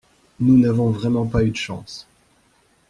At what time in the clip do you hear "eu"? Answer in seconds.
1.43-1.51